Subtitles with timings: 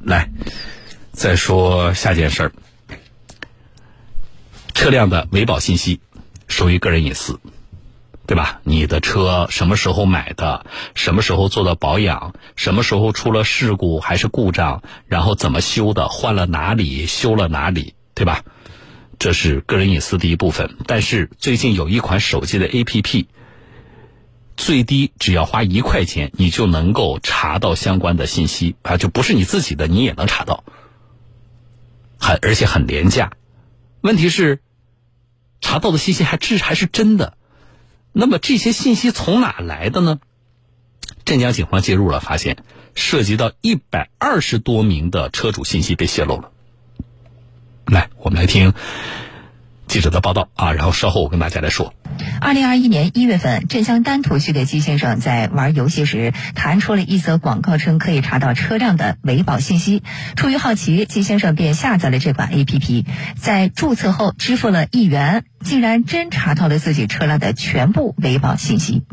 [0.00, 0.30] 来，
[1.12, 2.52] 再说下件事儿，
[4.74, 6.00] 车辆的维保信息
[6.46, 7.40] 属于个人隐私。
[8.26, 8.60] 对吧？
[8.62, 10.66] 你的车什么时候买的？
[10.94, 12.34] 什么时候做的保养？
[12.56, 14.82] 什么时候出了事故还是故障？
[15.06, 16.08] 然后怎么修的？
[16.08, 17.06] 换了哪里？
[17.06, 17.94] 修了哪里？
[18.12, 18.44] 对吧？
[19.18, 20.76] 这是个人隐私的一部分。
[20.86, 23.24] 但是最近有一款手机的 APP，
[24.58, 30.64] 最低只要花一块钱，你就能够查到相关的信息啊，就不是你自己的，你也能查到，
[32.18, 33.32] 很而且很廉价。
[34.00, 34.60] 问题是，
[35.60, 37.38] 查到的信息还真还是真的。
[38.12, 40.18] 那么这些信息从哪来的呢？
[41.24, 42.64] 镇江警方介入了，发现
[42.96, 46.50] 涉及到一百二十多名的车主信息被泄露了。
[47.86, 48.74] 来，我们来听
[49.88, 51.94] 记者的报道啊，然后稍后我跟大家来说。
[52.40, 60.02] 二零二一年一月份，镇江丹徒区的季先生在玩游戏时弹出了一则广告，称可以查到车辆的维保信息。
[60.36, 63.06] 出于好奇，季先生便下载了这款 APP，
[63.36, 69.04] 在注册后支付了一元，竟然真查到了自己车辆的全部维保信息。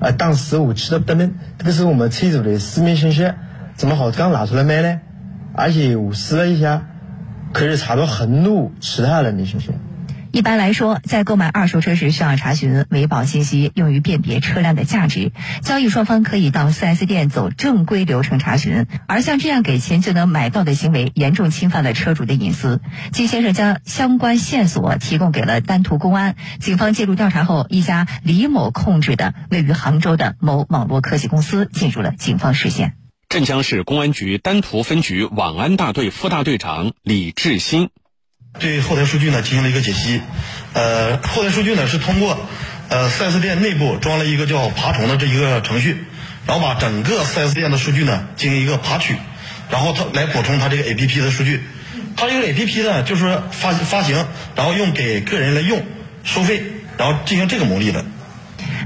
[0.00, 3.30] 呃，当时我气得不得了，这个是我们车主的私密信息，
[3.74, 5.00] 怎么好刚拿出来卖呢？
[5.54, 6.86] 而且我试了一下，
[7.52, 9.72] 可以查到很多其他人的信息。
[10.36, 15.32] 一般来说，在购买二手车时，需要查询维保信息，用于辨别车辆的价值。
[15.62, 18.86] 交易双方可以到 4S 店走正规流程查询。
[19.08, 22.82] 而像这样给钱就能买到的行为，严重侵犯了车主的隐私。
[23.12, 32.92] 金先生将相关线索提供给了丹徒公安，警方介入调查后，一家李某控制的位于杭州的某网络科技公司进入了警方视线。
[33.30, 37.88] 镇江市公安局丹徒分局网安大队副大队长李志新。
[38.58, 40.20] 对后台数据呢进行了一个解析，
[40.72, 42.38] 呃，后台数据呢是通过
[42.88, 46.04] 呃 4S 店内部装了一个叫爬虫的这一个程序，
[46.46, 49.14] 然后把整个 4S 店的数据呢进行一个爬取，
[49.70, 51.62] 然后它来补充它这个 APP 的数据。
[52.16, 55.84] 它这个 APP 呢就是发发行，然后用给个人来用，
[56.24, 56.62] 收费，
[56.96, 58.04] 然后进行这个牟利的。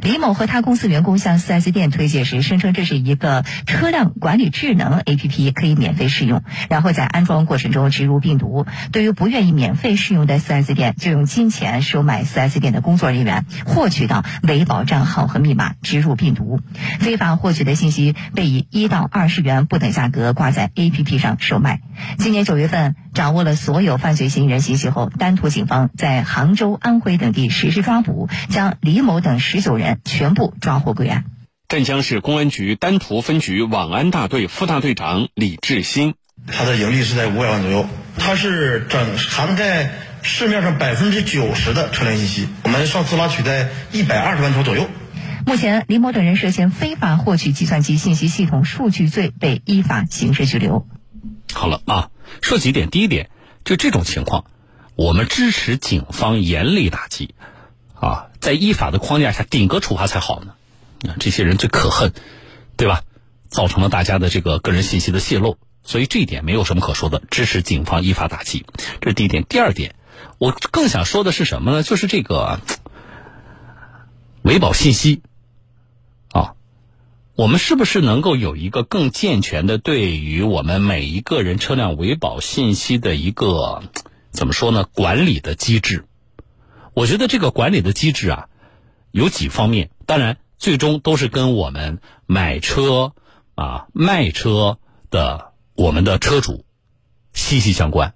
[0.02, 6.42] 李某和他公司员工向 4S 店推介时，声称这是一个车辆管理智能 APP，可以免费试用。
[6.68, 8.66] 然后在安装过程中植入病毒。
[8.92, 16.60] 对于不愿意免费试用的 4S 店，就用金钱收买 4S 店的工作人员，获取到维保账号和密码，植入病毒。
[16.98, 21.80] 非法获取的信息被以一到二十元不等价格挂在 APP 上售卖。
[22.18, 30.00] 今年九月份，掌握了所有犯罪嫌疑人信息后，丹徒警方在杭州、安徽等地实施抓捕，将李某等十九人。
[30.06, 31.26] 全部抓获归案。
[31.68, 36.14] 镇江市公安局丹徒分局网安大队副大队长李志新，
[36.46, 37.86] 他的盈利是在五百万左右，
[38.16, 39.90] 他是整涵盖
[40.22, 44.88] 市面上百分之九十的车辆信息，我们上次拉取在一百二十万头左右。
[45.44, 50.86] 目前，李某等人涉嫌非法获取计算机信息系统数据罪，被依法刑事拘留。
[51.52, 52.08] 好了啊，
[52.40, 53.30] 说几点，第一点，
[53.64, 54.44] 就这种情况，
[54.94, 57.34] 我们支持警方严厉打击。
[57.94, 60.54] 啊，在依法的框架下，顶格处罚才好呢。
[61.08, 62.12] 啊，这些人最可恨，
[62.76, 63.02] 对吧？
[63.48, 68.64] 造成了大家的这个个人信息的泄露，所以这一点没有什么可说的，支持警方依法打击。
[69.00, 69.44] 这是第一点。
[69.44, 69.94] 第二点，
[70.38, 71.82] 我更想说的是什么呢？
[71.82, 72.60] 就是这个
[74.42, 75.20] 维保信息，
[77.40, 83.82] 我们是不是能够有一个更健全的对于我们每一个人车辆维保信息的一个
[84.30, 84.84] 怎么说呢？
[84.92, 86.04] 管理的机制？
[86.92, 88.48] 我觉得这个管理的机制啊，
[89.10, 93.14] 有几方面，当然最终都是跟我们买车
[93.54, 94.76] 啊、卖车
[95.10, 96.66] 的我们的车主
[97.32, 98.12] 息息相关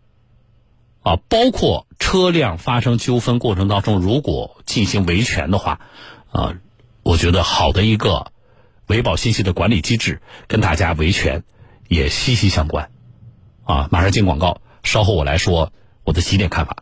[1.02, 1.16] 啊。
[1.30, 5.80] 包括车辆发生纠纷过程当中，如果进行维权的话
[6.30, 6.56] 啊，
[7.02, 8.32] 我觉得好的一个
[8.86, 11.42] 维保信息的管理机制，跟大家维权
[11.88, 12.90] 也息息相关
[13.64, 13.88] 啊。
[13.90, 15.72] 马上进广告，稍后我来说
[16.04, 16.76] 我的几点看法。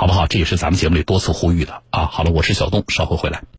[0.00, 0.28] 好不好？
[0.28, 2.06] 这也是咱们节目里多次呼吁的啊。
[2.06, 3.42] 好了，我是小东，稍后回来。